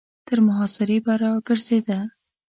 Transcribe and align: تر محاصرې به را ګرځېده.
تر 0.27 0.37
محاصرې 0.47 0.97
به 1.05 1.13
را 1.21 1.31
ګرځېده. 1.47 1.99